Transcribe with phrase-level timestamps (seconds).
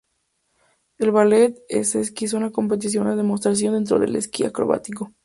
[0.97, 5.13] El ballet en esquí es una competición de demostración dentro del esquí acrobático.